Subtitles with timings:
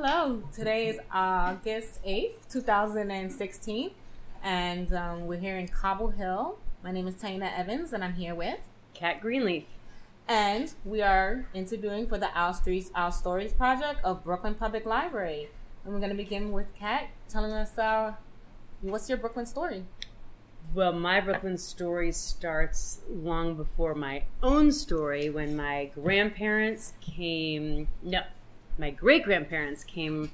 [0.00, 3.90] Hello, today is August 8th, 2016,
[4.44, 6.56] and um, we're here in Cobble Hill.
[6.84, 8.60] My name is Taina Evans, and I'm here with
[8.94, 9.64] Kat Greenleaf.
[10.28, 15.48] And we are interviewing for the Our Streets, Our Stories project of Brooklyn Public Library.
[15.84, 18.14] And we're going to begin with Kat telling us uh,
[18.82, 19.84] what's your Brooklyn story?
[20.74, 27.88] Well, my Brooklyn story starts long before my own story when my grandparents came.
[28.00, 28.20] No,
[28.78, 30.30] my great grandparents came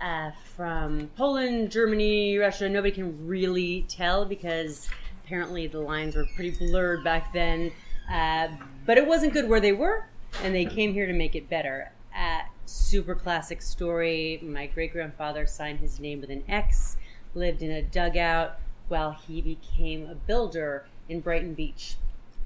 [0.00, 2.68] uh, from Poland, Germany, Russia.
[2.68, 4.88] Nobody can really tell because
[5.24, 7.72] apparently the lines were pretty blurred back then.
[8.10, 8.48] Uh,
[8.86, 10.06] but it wasn't good where they were,
[10.42, 11.92] and they came here to make it better.
[12.16, 14.40] Uh, super classic story.
[14.42, 16.96] My great grandfather signed his name with an X,
[17.34, 21.96] lived in a dugout while he became a builder in Brighton Beach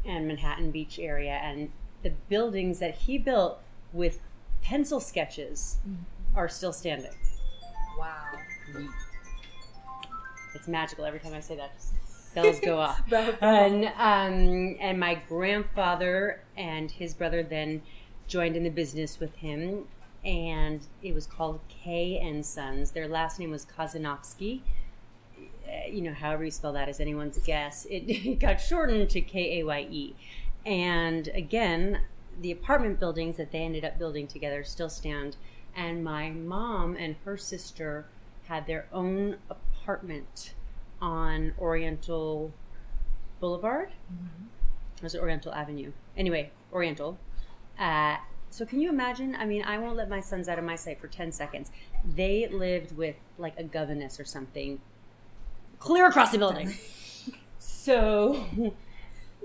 [0.05, 1.33] and Manhattan Beach area.
[1.43, 1.71] And
[2.03, 3.61] the buildings that he built
[3.93, 4.21] with
[4.67, 6.37] pencil sketches mm-hmm.
[6.37, 7.13] are still standing.
[7.97, 8.25] Wow.
[10.55, 11.73] It's magical every time I say that.
[11.75, 13.01] Just bells go off.
[13.13, 17.83] and, um, and my grandfather and his brother then
[18.27, 19.85] joined in the business with him.
[20.25, 22.91] And it was called K and Sons.
[22.91, 24.63] Their last name was Kazanovsky
[25.69, 27.87] uh, you know, however you spell that is anyone's guess.
[27.87, 30.15] It, it got shortened to K A Y E.
[30.65, 32.01] And again,
[32.41, 35.37] the apartment buildings that they ended up building together still stand.
[35.75, 38.07] And my mom and her sister
[38.45, 40.55] had their own apartment
[41.01, 42.53] on Oriental
[43.41, 43.91] Boulevard.
[44.13, 44.47] Mm-hmm.
[45.03, 45.93] Was it Oriental Avenue?
[46.17, 47.19] Anyway, Oriental.
[47.79, 48.17] Uh,
[48.51, 49.37] so can you imagine?
[49.37, 51.71] I mean, I won't let my sons out of my sight for 10 seconds.
[52.05, 54.81] They lived with like a governess or something
[55.79, 56.73] clear across the building.
[57.59, 58.47] so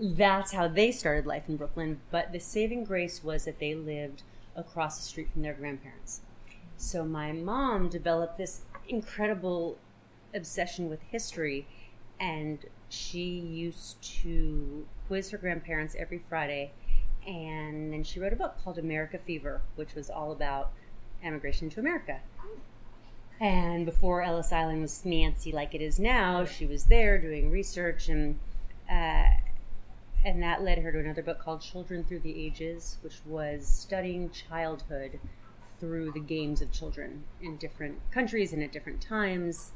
[0.02, 2.02] that's how they started life in Brooklyn.
[2.10, 4.24] But the saving grace was that they lived
[4.56, 6.22] across the street from their grandparents.
[6.78, 9.78] So my mom developed this incredible
[10.34, 11.68] obsession with history,
[12.20, 16.72] and she used to quiz her grandparents every Friday.
[17.28, 20.72] And then she wrote a book called America Fever, which was all about
[21.24, 22.20] emigration to America.
[23.40, 28.10] And before Ellis Island was fancy like it is now, she was there doing research,
[28.10, 28.40] and
[28.90, 29.30] uh,
[30.24, 34.30] and that led her to another book called Children Through the Ages, which was studying
[34.30, 35.20] childhood
[35.80, 39.72] through the games of children in different countries and at different times,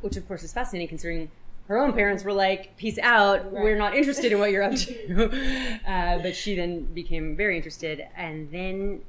[0.00, 1.30] which of course is fascinating considering
[1.68, 3.62] her own parents were like, "Peace out, right.
[3.62, 8.04] we're not interested in what you're up to." uh, but she then became very interested,
[8.16, 9.02] and then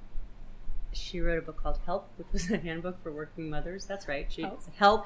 [0.96, 3.86] she wrote a book called Help, which was a handbook for working mothers.
[3.86, 5.06] That's right, she Help, Help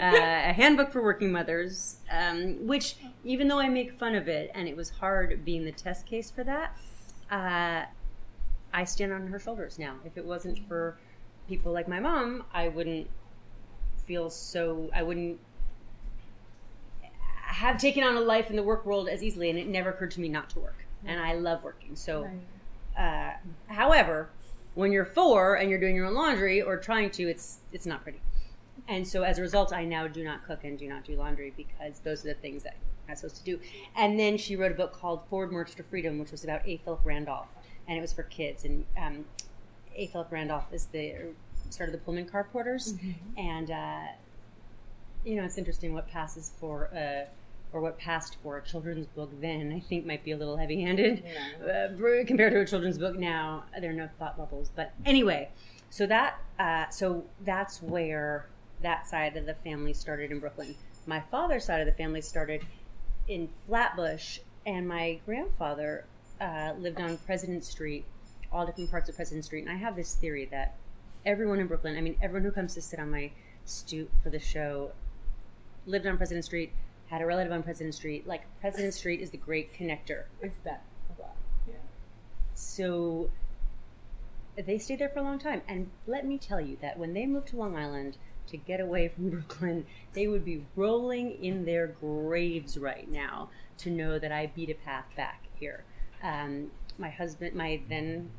[0.00, 1.96] uh, a handbook for working mothers.
[2.10, 5.72] Um, which, even though I make fun of it, and it was hard being the
[5.72, 6.76] test case for that,
[7.30, 7.84] uh,
[8.74, 9.96] I stand on her shoulders now.
[10.04, 10.96] If it wasn't for
[11.48, 13.08] people like my mom, I wouldn't
[14.06, 14.90] feel so.
[14.94, 15.38] I wouldn't
[17.52, 20.10] have taken on a life in the work world as easily, and it never occurred
[20.12, 20.76] to me not to work.
[21.04, 21.96] And I love working.
[21.96, 22.28] So,
[22.98, 23.32] uh,
[23.66, 24.30] however,
[24.74, 28.02] when you're four and you're doing your own laundry or trying to, it's it's not
[28.02, 28.20] pretty.
[28.88, 31.52] And so as a result, I now do not cook and do not do laundry
[31.56, 32.76] because those are the things that
[33.08, 33.60] I'm supposed to do.
[33.94, 36.78] And then she wrote a book called Forward March to Freedom, which was about A.
[36.78, 37.48] Philip Randolph,
[37.86, 38.64] and it was for kids.
[38.64, 39.24] And um,
[39.94, 40.06] A.
[40.08, 41.14] Philip Randolph is the
[41.70, 43.38] started the Pullman car porters, mm-hmm.
[43.38, 44.12] and uh,
[45.24, 46.90] you know it's interesting what passes for.
[46.94, 47.28] Uh,
[47.72, 50.82] or what passed for a children's book then, I think might be a little heavy
[50.82, 51.24] handed
[51.64, 51.88] yeah.
[51.88, 53.64] uh, compared to a children's book now.
[53.80, 54.70] There are no thought bubbles.
[54.74, 55.50] But anyway,
[55.90, 58.46] so that uh, so that's where
[58.82, 60.74] that side of the family started in Brooklyn.
[61.06, 62.64] My father's side of the family started
[63.26, 66.04] in Flatbush, and my grandfather
[66.40, 68.04] uh, lived on President Street,
[68.52, 69.62] all different parts of President Street.
[69.62, 70.76] And I have this theory that
[71.24, 73.30] everyone in Brooklyn, I mean, everyone who comes to sit on my
[73.64, 74.92] stoop for the show,
[75.86, 76.72] lived on President Street
[77.12, 78.26] had a relative on President Street.
[78.26, 80.24] Like President Street is the great connector.
[80.40, 80.82] It's that.
[81.68, 81.74] Yeah.
[82.54, 83.30] So
[84.56, 85.60] they stayed there for a long time.
[85.68, 88.16] And let me tell you that when they moved to Long Island
[88.46, 89.84] to get away from Brooklyn,
[90.14, 94.74] they would be rolling in their graves right now to know that I beat a
[94.74, 95.84] path back here.
[96.22, 98.30] Um, my husband, my then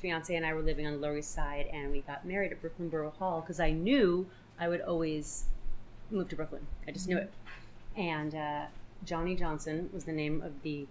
[0.00, 2.60] fiance, and I were living on the Lower East Side, and we got married at
[2.60, 4.28] Brooklyn Borough Hall because I knew
[4.60, 5.46] I would always
[6.10, 6.66] moved to Brooklyn.
[6.86, 7.30] I just knew it.
[7.96, 8.66] And uh,
[9.04, 10.86] Johnny Johnson was the name of the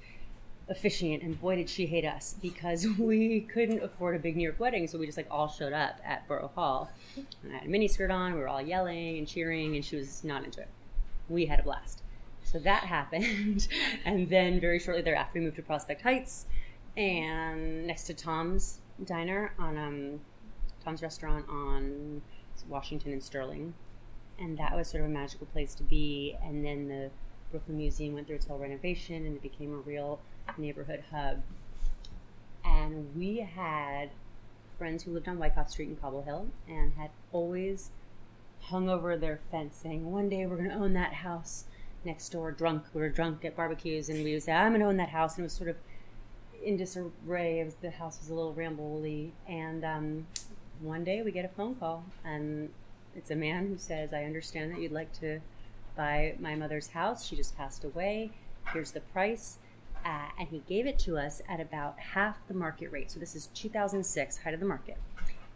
[0.68, 4.60] officiant, and boy, did she hate us because we couldn't afford a big New York
[4.60, 6.90] wedding, so we just like all showed up at Borough Hall.
[7.16, 8.34] And I had a mini skirt on.
[8.34, 10.70] We were all yelling and cheering, and she was not into it.
[11.30, 12.02] We had a blast.
[12.44, 13.68] So that happened,
[14.06, 16.46] and then very shortly thereafter, we moved to Prospect Heights,
[16.98, 20.20] and next to Tom's Diner on um,
[20.84, 22.22] Tom's Restaurant on
[22.70, 23.74] Washington and Sterling,
[24.40, 26.38] and that was sort of a magical place to be.
[26.44, 27.12] And then the
[27.52, 30.20] Brooklyn Museum went through its whole renovation, and it became a real
[30.58, 31.42] neighborhood hub.
[32.64, 34.10] And we had
[34.78, 37.92] friends who lived on Wyckoff Street in Cobble Hill and had always
[38.62, 41.66] hung over their fence saying, "One day we're going to own that house."
[42.04, 42.84] Next door, drunk.
[42.94, 45.38] We were drunk at barbecues, and we would say, "I'm going to own that house,"
[45.38, 45.78] and it was sort of
[46.64, 47.64] in disarray.
[47.64, 50.28] Was, the house was a little rambly, and um,
[50.82, 52.70] one day we get a phone call, and
[53.16, 55.40] it's a man who says, "I understand that you'd like to
[55.96, 57.26] buy my mother's house.
[57.26, 58.32] She just passed away.
[58.74, 59.58] Here's the price."
[60.04, 63.10] Uh, and he gave it to us at about half the market rate.
[63.10, 64.98] So this is 2006, height of the market,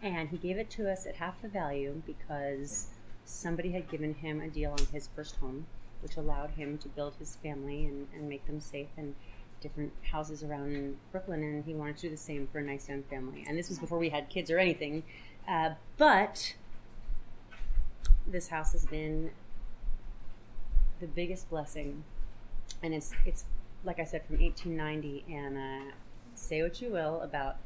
[0.02, 2.88] and he gave it to us at half the value because
[3.26, 5.68] somebody had given him a deal on his first home,
[6.02, 9.14] which allowed him to build his family and, and make them safe and
[9.62, 13.04] different houses around Brooklyn, and he wanted to do the same for a nice young
[13.04, 13.46] family.
[13.48, 15.04] And this was before we had kids or anything.
[15.48, 16.56] Uh, but
[18.28, 19.32] this house has been
[21.00, 22.04] the biggest blessing,
[22.84, 23.46] and it's it's
[23.84, 25.26] like I said from 1890.
[25.34, 25.92] And uh,
[26.36, 27.58] say what you will about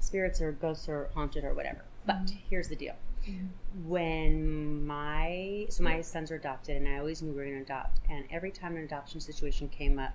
[0.00, 2.36] spirits or ghosts or haunted or whatever, but mm-hmm.
[2.48, 2.94] here's the deal.
[3.28, 3.88] Mm-hmm.
[3.88, 7.62] When my so my sons are adopted, and I always knew we were going to
[7.62, 8.00] adopt.
[8.08, 10.14] And every time an adoption situation came up,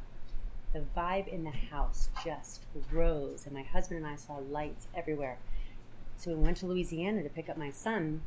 [0.73, 5.39] the vibe in the house just rose, and my husband and I saw lights everywhere.
[6.17, 8.21] So we went to Louisiana to pick up my son.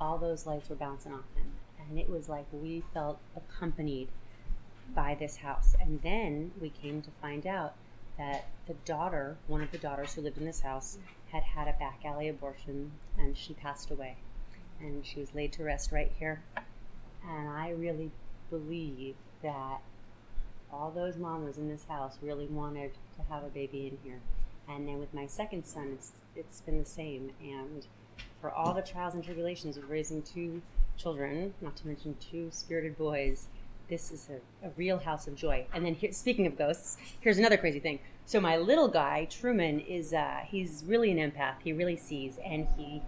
[0.00, 1.52] All those lights were bouncing off him,
[1.88, 4.08] and it was like we felt accompanied
[4.94, 5.76] by this house.
[5.80, 7.74] And then we came to find out
[8.18, 10.98] that the daughter, one of the daughters who lived in this house,
[11.32, 14.16] had had a back alley abortion, and she passed away,
[14.80, 16.42] and she was laid to rest right here.
[17.28, 18.10] And I really
[18.50, 19.80] believe that
[20.72, 24.20] all those mamas in this house really wanted to have a baby in here.
[24.68, 27.32] And then with my second son, it's, it's been the same.
[27.42, 27.86] And
[28.40, 30.62] for all the trials and tribulations of raising two
[30.96, 33.48] children, not to mention two spirited boys,
[33.88, 35.66] this is a, a real house of joy.
[35.72, 37.98] And then here, speaking of ghosts, here's another crazy thing.
[38.24, 41.56] So my little guy, Truman, is uh, he's really an empath.
[41.64, 43.02] He really sees, and he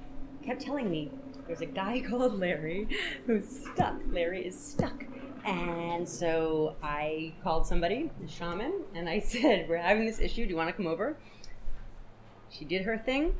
[0.44, 1.11] kept telling me
[1.47, 2.88] there's a guy called Larry
[3.26, 3.97] who's stuck.
[4.11, 5.05] Larry is stuck
[5.44, 10.44] and so I called somebody, a shaman, and I said, We're having this issue.
[10.44, 11.17] Do you want to come over?
[12.49, 13.35] She did her thing.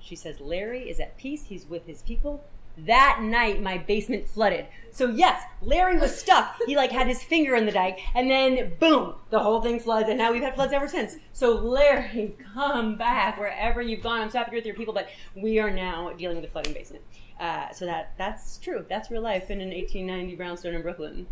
[0.00, 1.44] She says, Larry is at peace.
[1.44, 2.44] He's with his people.
[2.86, 4.66] That night, my basement flooded.
[4.92, 6.56] So yes, Larry was stuck.
[6.66, 10.08] He like had his finger in the dike, and then boom, the whole thing floods,
[10.08, 11.16] and now we've had floods ever since.
[11.32, 14.20] So Larry, come back wherever you've gone.
[14.20, 17.02] I'm so happy with your people, but we are now dealing with a flooding basement.
[17.40, 18.84] Uh, so that that's true.
[18.88, 21.26] That's real life in an 1890 brownstone in Brooklyn.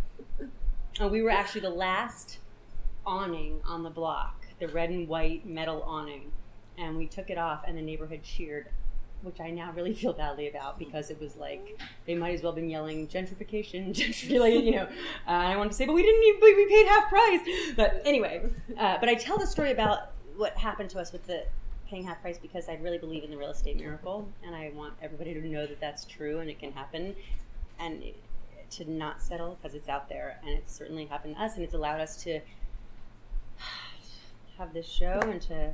[0.99, 2.39] And we were actually the last
[3.05, 6.33] awning on the block, the red and white metal awning,
[6.79, 8.69] and we took it off, and the neighborhood cheered.
[9.23, 12.53] Which I now really feel badly about because it was like they might as well
[12.53, 14.89] have been yelling gentrification, gentrification, you know.
[15.27, 17.41] Uh, I wanted to say, but we didn't even we paid half price.
[17.77, 18.43] But anyway,
[18.79, 21.47] uh, but I tell the story about what happened to us with the
[21.89, 24.95] paying half price because I really believe in the real estate miracle, and I want
[25.01, 27.15] everybody to know that that's true and it can happen,
[27.79, 28.03] and
[28.71, 31.75] to not settle because it's out there, and it's certainly happened to us, and it's
[31.75, 32.41] allowed us to
[34.59, 35.73] have this show and to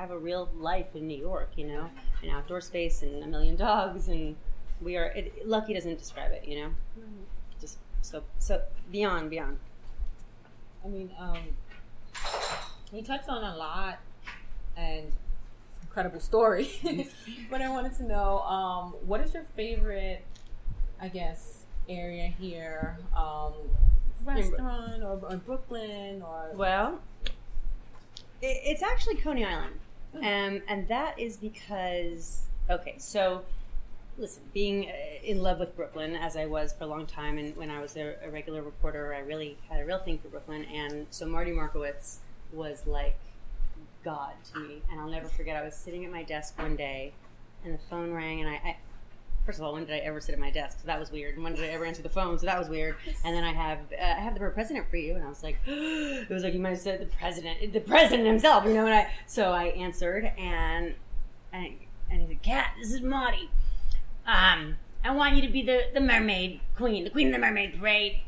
[0.00, 1.90] have a real life in New York, you know,
[2.22, 4.36] an outdoor space and a million dogs, and
[4.80, 5.06] we are.
[5.06, 6.68] It, lucky doesn't describe it, you know,
[6.98, 7.22] mm-hmm.
[7.60, 9.58] just so so beyond beyond.
[10.84, 11.38] I mean, um,
[12.92, 13.98] we touched on a lot,
[14.76, 16.70] and it's an incredible story.
[17.50, 20.24] but I wanted to know um, what is your favorite,
[21.00, 22.98] I guess, area here?
[23.16, 23.54] Um,
[24.24, 26.50] restaurant or, or, Brooklyn or.
[26.54, 27.00] Well,
[28.42, 29.80] it, it's actually Coney Island.
[30.14, 30.18] Oh.
[30.18, 33.42] Um, and that is because, okay, so
[34.18, 34.92] listen, being uh,
[35.24, 37.96] in love with Brooklyn as I was for a long time, and when I was
[37.96, 40.64] a, a, regular reporter, I really had a real thing for Brooklyn.
[40.64, 42.20] And so Marty Markowitz
[42.52, 43.18] was like
[44.04, 44.82] God to me.
[44.90, 47.12] And I'll never forget, I was sitting at my desk one day
[47.64, 48.76] and the phone rang, and I, I
[49.46, 50.80] first of all, when did I ever sit at my desk?
[50.80, 51.36] So that was weird.
[51.36, 52.38] And when did I ever answer the phone?
[52.38, 52.96] So that was weird.
[53.24, 55.58] And then I have uh, I have the president for you, and I was like,
[55.66, 58.84] it was like you might have said the president, the president himself, you know.
[58.84, 60.94] And I so I answered, and
[61.52, 61.74] and
[62.10, 63.48] and he said, "Kat, this is Marty.
[64.26, 67.78] Um, I want you to be the the mermaid queen, the queen of the mermaid
[67.78, 68.20] parade."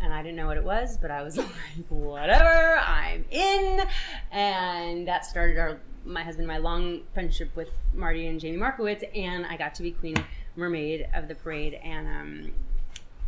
[0.00, 1.46] and I didn't know what it was, but I was like,
[1.88, 3.86] whatever, I'm in.
[4.32, 9.46] And that started our my husband my long friendship with Marty and Jamie Markowitz, and
[9.46, 10.16] I got to be Queen
[10.56, 12.52] Mermaid of the parade, and um,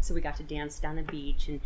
[0.00, 1.60] so we got to dance down the beach and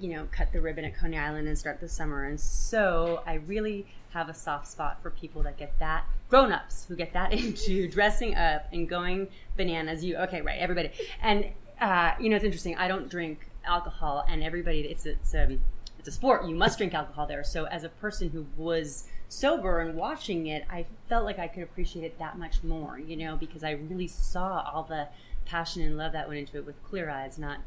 [0.00, 2.24] you know, cut the ribbon at Coney Island and start the summer.
[2.24, 6.86] And so I really have a soft spot for people that get that grown ups
[6.86, 10.04] who get that into dressing up and going bananas.
[10.04, 10.90] You okay, right, everybody.
[11.20, 11.46] And
[11.80, 12.76] uh, you know, it's interesting.
[12.76, 15.60] I don't drink alcohol and everybody it's it's um
[15.98, 16.46] it's a sport.
[16.46, 17.44] You must drink alcohol there.
[17.44, 21.62] So as a person who was sober and watching it, I felt like I could
[21.62, 25.08] appreciate it that much more, you know, because I really saw all the
[25.44, 27.58] passion and love that went into it with clear eyes, not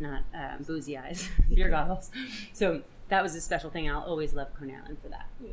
[0.00, 2.10] not um, boozy eyes, beer goggles.
[2.52, 3.90] So that was a special thing.
[3.90, 5.26] I'll always love Coney Island for that.
[5.42, 5.50] Yeah.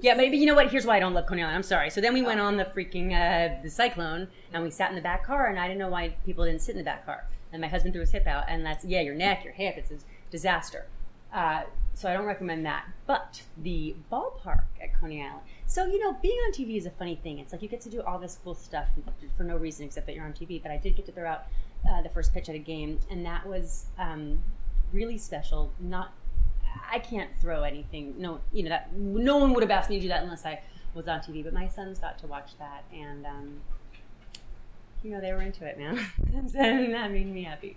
[0.00, 0.70] Yeah, maybe you know what?
[0.70, 1.56] Here's why I don't love Coney Island.
[1.56, 1.90] I'm sorry.
[1.90, 5.02] So then we went on the freaking uh, the cyclone, and we sat in the
[5.02, 7.26] back car, and I didn't know why people didn't sit in the back car.
[7.52, 9.90] And my husband threw his hip out, and that's yeah, your neck, your hip, it's
[9.90, 9.96] a
[10.30, 10.86] disaster.
[11.32, 11.62] Uh,
[11.94, 12.86] so I don't recommend that.
[13.06, 15.40] But the ballpark at Coney Island.
[15.66, 17.38] So you know, being on TV is a funny thing.
[17.38, 18.86] It's like you get to do all this cool stuff
[19.36, 20.62] for no reason except that you're on TV.
[20.62, 21.46] But I did get to throw out
[21.90, 24.40] uh, the first pitch at a game, and that was um,
[24.92, 25.72] really special.
[25.80, 26.12] Not,
[26.90, 28.14] I can't throw anything.
[28.18, 30.60] No, you know that no one would have asked me to do that unless I
[30.94, 31.42] was on TV.
[31.42, 33.60] But my sons got to watch that, and um,
[35.02, 35.98] you know they were into it, man.
[36.34, 37.76] and that made me happy.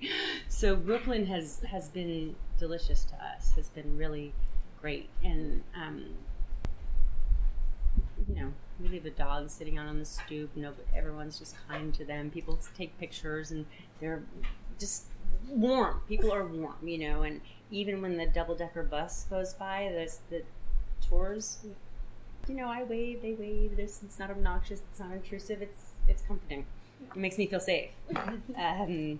[0.49, 3.51] So Brooklyn has has been delicious to us.
[3.55, 4.33] Has been really
[4.81, 6.05] great, and um,
[8.27, 10.49] you know we leave the dogs sitting out on the stoop.
[10.55, 12.29] No, everyone's just kind to them.
[12.31, 13.65] People take pictures, and
[13.99, 14.23] they're
[14.79, 15.05] just
[15.49, 16.01] warm.
[16.07, 17.21] People are warm, you know.
[17.23, 20.43] And even when the double decker bus goes by, there's the
[21.07, 21.59] tours.
[22.47, 23.77] You know, I wave, they wave.
[23.77, 24.81] It's not obnoxious.
[24.89, 25.61] It's not intrusive.
[25.61, 26.65] It's it's comforting.
[27.10, 27.89] It makes me feel safe.
[28.58, 29.20] um,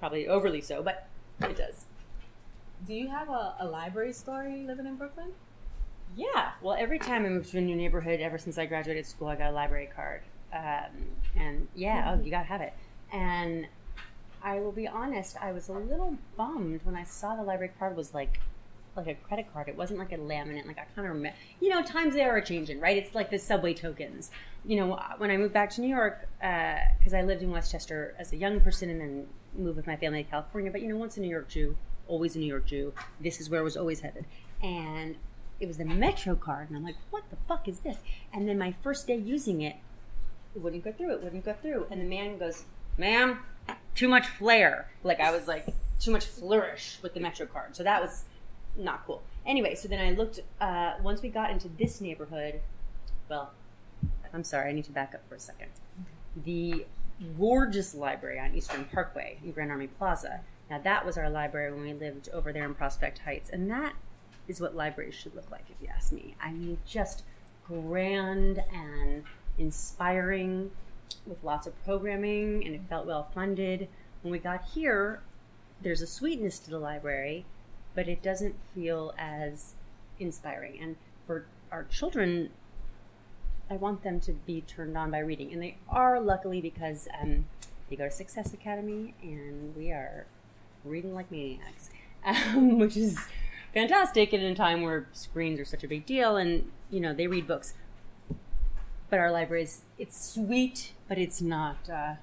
[0.00, 1.06] probably overly so, but
[1.40, 1.84] it does.
[2.86, 5.32] Do you have a, a library story living in Brooklyn?
[6.16, 6.52] Yeah.
[6.60, 9.36] Well, every time I moved to a new neighborhood, ever since I graduated school, I
[9.36, 10.22] got a library card.
[10.52, 12.74] Um, and yeah, oh, you gotta have it.
[13.12, 13.66] And
[14.42, 17.96] I will be honest, I was a little bummed when I saw the library card
[17.96, 18.40] was like
[18.96, 19.68] like a credit card.
[19.68, 20.66] It wasn't like a laminate.
[20.66, 22.96] Like I kind of remember, you know, times they are changing, right?
[22.96, 24.30] It's like the subway tokens.
[24.64, 28.14] You know, when I moved back to New York, because uh, I lived in Westchester
[28.18, 30.70] as a young person and then moved with my family to California.
[30.70, 32.92] But you know, once a New York Jew, always a New York Jew.
[33.20, 34.26] This is where I was always headed,
[34.62, 35.16] and
[35.58, 37.98] it was the Metro card, and I'm like, what the fuck is this?
[38.32, 39.76] And then my first day using it,
[40.54, 41.12] it wouldn't go through.
[41.12, 42.64] It wouldn't go through, and the man goes,
[42.98, 43.38] "Ma'am,
[43.94, 45.66] too much flair." Like I was like,
[46.02, 47.76] too much flourish with the Metro card.
[47.76, 48.24] So that was
[48.76, 49.22] not cool.
[49.44, 50.40] Anyway, so then I looked.
[50.60, 52.60] Uh, once we got into this neighborhood,
[53.28, 53.52] well,
[54.32, 55.68] I'm sorry, I need to back up for a second.
[56.44, 56.86] The
[57.38, 60.40] gorgeous library on Eastern Parkway in Grand Army Plaza.
[60.70, 63.94] Now that was our library when we lived over there in Prospect Heights, and that
[64.48, 66.34] is what libraries should look like, if you ask me.
[66.40, 67.22] I mean, just
[67.66, 69.24] grand and
[69.58, 70.70] inspiring
[71.26, 73.88] with lots of programming, and it felt well funded.
[74.22, 75.20] When we got here,
[75.82, 77.44] there's a sweetness to the library
[77.94, 79.74] but it doesn't feel as
[80.18, 80.78] inspiring.
[80.80, 80.96] And
[81.26, 82.50] for our children,
[83.70, 87.46] I want them to be turned on by reading, and they are luckily because um,
[87.88, 90.26] they go to Success Academy, and we are
[90.84, 91.90] reading like maniacs,
[92.24, 93.18] um, which is
[93.72, 94.32] fantastic.
[94.32, 97.46] in a time where screens are such a big deal, and you know they read
[97.46, 97.74] books.
[99.08, 101.88] But our library is it's sweet, but it's not.
[101.88, 102.14] Uh,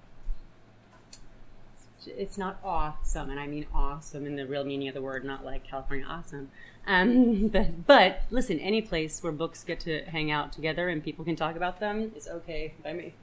[2.08, 5.46] it's not awesome, and I mean awesome in the real meaning of the word, not
[5.46, 6.50] like California awesome.
[6.88, 11.26] Um, but, but listen, any place where books get to hang out together and people
[11.26, 13.14] can talk about them is okay by me.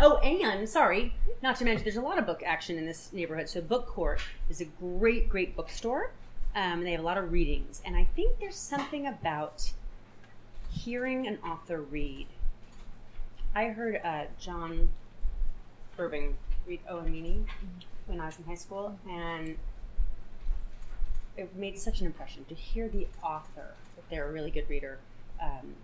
[0.00, 3.48] Oh, and sorry, not to mention, there's a lot of book action in this neighborhood.
[3.48, 6.12] So, Book Court is a great, great bookstore.
[6.54, 7.80] Um, and they have a lot of readings.
[7.84, 9.72] And I think there's something about
[10.70, 12.26] hearing an author read.
[13.54, 14.90] I heard uh, John
[15.98, 16.80] Irving read.
[17.04, 17.44] Meany
[18.06, 19.56] when I was in high school, and
[21.36, 24.98] it made such an impression to hear the author, if they're a really good reader,
[25.40, 25.74] um,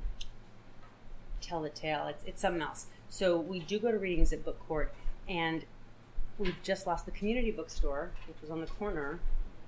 [1.41, 2.07] tell the tale.
[2.07, 2.87] It's, it's something else.
[3.09, 4.93] So we do go to readings at Book Court,
[5.29, 5.65] and
[6.39, 9.21] we've just lost the community bookstore, which was on the corner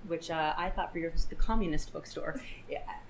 [0.07, 2.41] which uh, I thought for years was the communist bookstore.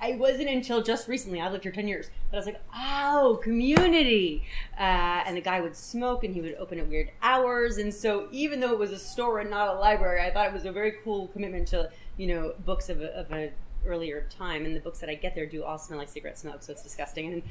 [0.01, 1.41] I wasn't until just recently.
[1.41, 4.45] I lived here ten years, but I was like, "Oh, community!"
[4.79, 7.79] Uh, and the guy would smoke, and he would open at weird hours.
[7.79, 10.53] And so, even though it was a store and not a library, I thought it
[10.53, 13.51] was a very cool commitment to you know books of a, of a
[13.87, 14.65] earlier time.
[14.65, 16.83] And the books that I get there do all smell like cigarette smoke, so it's
[16.83, 17.33] disgusting.
[17.33, 17.43] And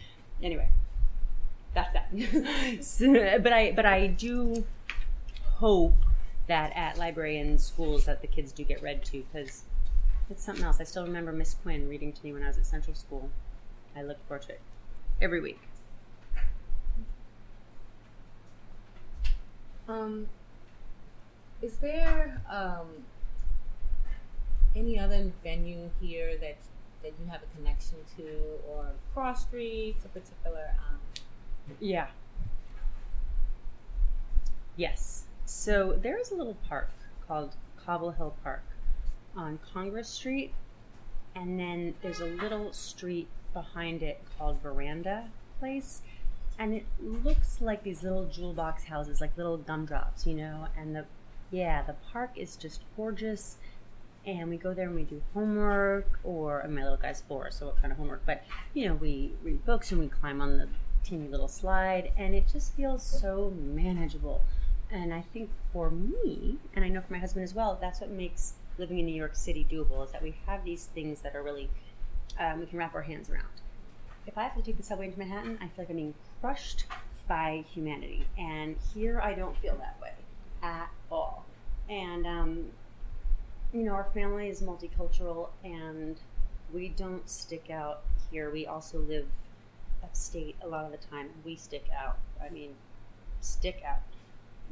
[0.41, 0.69] anyway,
[1.73, 2.83] that's that.
[2.83, 4.65] so, but I but I do
[5.59, 5.95] hope
[6.49, 9.63] that at library and schools that the kids do get read to because
[10.29, 10.81] it's something else.
[10.81, 13.29] I still remember Miss Quinn reading to me when I was at Central School.
[13.95, 14.61] I looked forward to it
[15.21, 15.59] every week.
[19.87, 20.27] Um,
[21.61, 22.87] is there um,
[24.75, 26.57] any other venue here that
[27.01, 28.23] that you have a connection to,
[28.69, 30.75] or cross streets, a particular?
[30.89, 30.97] Um...
[31.79, 32.07] Yeah.
[34.75, 35.23] Yes.
[35.51, 36.91] So there's a little park
[37.27, 38.61] called Cobble Hill Park
[39.35, 40.53] on Congress Street,
[41.35, 46.03] and then there's a little street behind it called Verandah Place,
[46.59, 50.67] and it looks like these little jewel box houses, like little gumdrops, you know.
[50.77, 51.05] And the
[51.49, 53.57] yeah, the park is just gorgeous.
[54.27, 57.81] And we go there and we do homework, or my little guy's four, so what
[57.81, 58.21] kind of homework?
[58.23, 58.43] But
[58.75, 60.67] you know, we read books and we climb on the
[61.03, 64.43] teeny little slide, and it just feels so manageable.
[64.91, 68.09] And I think for me, and I know for my husband as well, that's what
[68.09, 71.43] makes living in New York City doable is that we have these things that are
[71.43, 71.69] really
[72.39, 73.47] um, we can wrap our hands around.
[74.25, 76.85] If I have to take the subway into Manhattan, I feel like I'm being crushed
[77.27, 80.13] by humanity, and here I don't feel that way
[80.63, 81.45] at all.
[81.89, 82.65] And um,
[83.73, 86.19] you know, our family is multicultural, and
[86.73, 88.49] we don't stick out here.
[88.49, 89.27] We also live
[90.03, 91.29] upstate a lot of the time.
[91.43, 92.17] We stick out.
[92.43, 92.71] I mean,
[93.41, 93.99] stick out.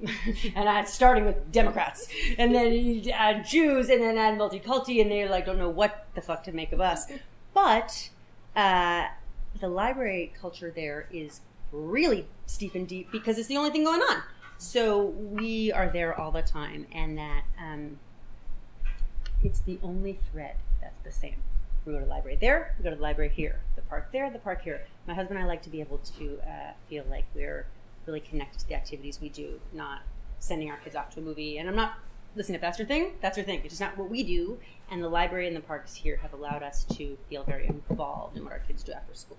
[0.56, 5.28] and I starting with Democrats, and then add Jews, and then add multiculti, and they
[5.28, 7.06] like don't know what the fuck to make of us.
[7.54, 8.10] But
[8.56, 9.08] uh,
[9.60, 14.02] the library culture there is really steep and deep because it's the only thing going
[14.02, 14.22] on.
[14.58, 18.00] So we are there all the time, and that um,
[19.44, 21.36] it's the only thread that's the same.
[21.86, 24.30] We go to the library there, we go to the library here, the park there,
[24.30, 24.86] the park here.
[25.08, 27.66] My husband and I like to be able to uh, feel like we're
[28.08, 30.02] really connected to the activities we do, not
[30.40, 31.58] sending our kids off to a movie.
[31.58, 32.00] And I'm not,
[32.36, 33.60] listen, if that's your thing, that's your thing.
[33.60, 34.58] It's just not what we do.
[34.90, 38.44] And the library and the parks here have allowed us to feel very involved in
[38.44, 39.38] what our kids do after school,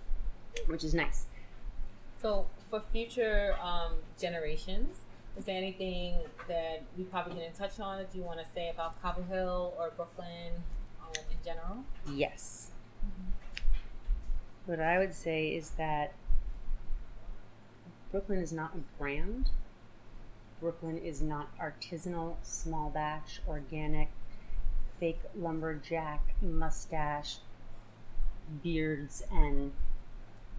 [0.67, 1.25] which is nice.
[2.21, 4.97] So, for future um, generations,
[5.39, 6.17] is there anything
[6.49, 9.93] that we probably didn't touch on that you want to say about Cobble Hill or
[9.97, 10.53] Brooklyn
[11.01, 11.85] um, in general?
[12.13, 12.73] Yes.
[13.07, 13.31] Mm-hmm.
[14.67, 16.13] What I would say is that
[18.11, 19.51] Brooklyn is not a brand.
[20.61, 24.09] Brooklyn is not artisanal, small batch, organic,
[24.99, 27.39] fake lumberjack, mustache,
[28.63, 29.73] beards, and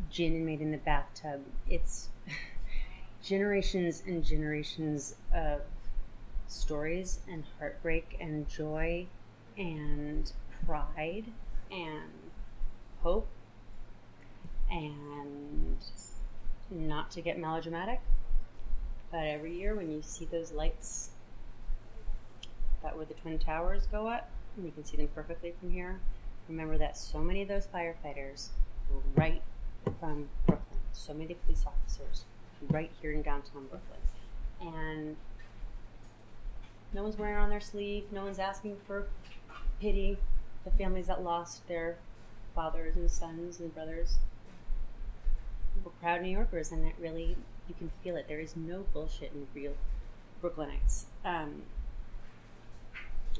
[0.10, 1.42] gin made in the bathtub.
[1.68, 2.10] It's
[3.24, 5.62] generations and generations of
[6.48, 9.08] stories and heartbreak and joy
[9.58, 10.32] and
[10.66, 11.26] pride
[11.72, 12.12] and
[13.02, 13.28] hope
[14.72, 15.78] and
[16.72, 18.00] not to get melodramatic,
[19.12, 21.10] but every year when you see those lights
[22.84, 26.00] that where the Twin Towers go up, and you can see them perfectly from here,
[26.48, 28.50] remember that so many of those firefighters
[28.92, 29.42] were right
[30.00, 30.80] from Brooklyn.
[30.94, 32.26] So many police officers
[32.70, 34.00] right here in downtown Brooklyn.
[34.62, 35.16] And
[36.94, 39.08] no one's wearing on their sleeve, no one's asking for
[39.80, 40.18] pity.
[40.66, 41.98] The families that lost their
[42.54, 44.18] fathers and sons and brothers
[46.02, 47.36] proud New Yorkers, and it really
[47.68, 48.28] you can feel it.
[48.28, 49.74] There is no bullshit in real
[50.42, 51.04] Brooklynites.
[51.24, 51.64] Um,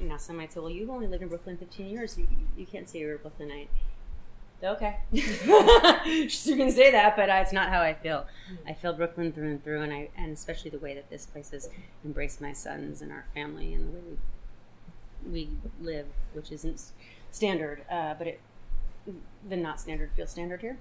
[0.00, 2.16] now, some might say, "Well, you've only lived in Brooklyn 15 years.
[2.16, 2.26] You,
[2.56, 3.68] you can't say you're a Brooklynite."
[4.62, 8.26] Okay, you can say that, but it's not how I feel.
[8.66, 11.50] I feel Brooklyn through and through, and I and especially the way that this place
[11.50, 11.70] has
[12.04, 14.02] embraced my sons and our family, and the way
[15.24, 15.48] we, we
[15.80, 16.82] live, which isn't
[17.30, 18.40] standard, uh, but it
[19.48, 20.76] the not standard feels standard here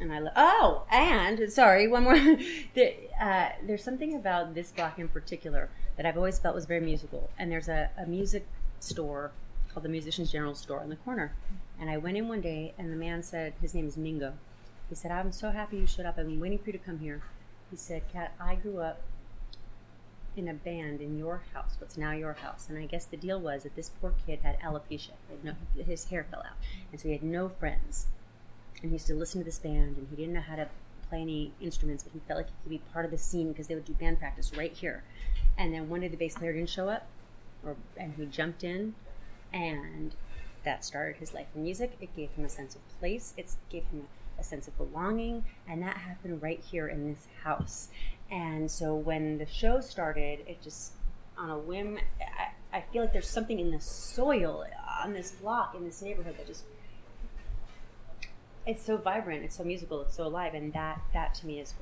[0.00, 2.14] and I lo- oh, and sorry, one more.
[2.74, 6.80] the, uh, there's something about this block in particular that I've always felt was very
[6.80, 7.30] musical.
[7.38, 8.46] And there's a, a music
[8.80, 9.32] store
[9.72, 11.32] called the Musicians General Store on the corner.
[11.80, 14.34] And I went in one day, and the man said, his name is Mingo.
[14.88, 16.18] He said, "I'm so happy you showed up.
[16.18, 17.22] I've been waiting for you to come here."
[17.70, 19.00] He said, "Kat, I grew up
[20.36, 22.66] in a band in your house, what's now your house.
[22.68, 25.12] And I guess the deal was that this poor kid had alopecia.
[25.42, 26.56] No, his hair fell out.
[26.90, 28.06] And so he had no friends
[28.84, 30.68] and he used to listen to this band and he didn't know how to
[31.08, 33.66] play any instruments but he felt like he could be part of the scene because
[33.66, 35.02] they would do band practice right here.
[35.56, 37.06] And then one day the bass player didn't show up
[37.64, 38.94] or and he jumped in
[39.54, 40.14] and
[40.64, 41.96] that started his life in music.
[41.98, 43.32] It gave him a sense of place.
[43.38, 44.06] It gave him
[44.38, 47.88] a, sense of belonging and that happened right here in this house.
[48.30, 50.92] And so when the show started it just
[51.38, 54.66] on a whim I, I feel like there's something in the soil
[55.02, 56.64] on this block in this neighborhood that just
[58.66, 61.74] it's so vibrant, it's so musical, it's so alive, and that that to me is.